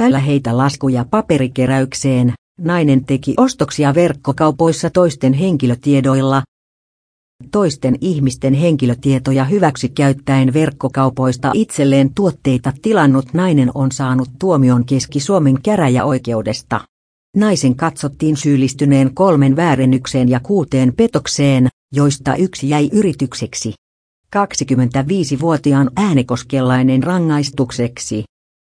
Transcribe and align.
Älä 0.00 0.18
heitä 0.18 0.56
laskuja 0.56 1.04
paperikeräykseen, 1.10 2.32
nainen 2.60 3.04
teki 3.04 3.34
ostoksia 3.36 3.94
verkkokaupoissa 3.94 4.90
toisten 4.90 5.32
henkilötiedoilla. 5.32 6.42
Toisten 7.50 7.98
ihmisten 8.00 8.54
henkilötietoja 8.54 9.44
hyväksi 9.44 9.88
käyttäen 9.88 10.54
verkkokaupoista 10.54 11.50
itselleen 11.54 12.14
tuotteita 12.14 12.72
tilannut 12.82 13.34
nainen 13.34 13.70
on 13.74 13.92
saanut 13.92 14.28
tuomion 14.38 14.84
Keski-Suomen 14.84 15.62
käräjäoikeudesta. 15.62 16.80
Naisen 17.36 17.76
katsottiin 17.76 18.36
syyllistyneen 18.36 19.14
kolmen 19.14 19.56
väärennykseen 19.56 20.28
ja 20.28 20.40
kuuteen 20.40 20.92
petokseen, 20.96 21.68
joista 21.94 22.36
yksi 22.36 22.68
jäi 22.68 22.88
yritykseksi. 22.92 23.72
25-vuotiaan 24.36 25.90
äänekoskelainen 25.96 27.02
rangaistukseksi. 27.02 28.24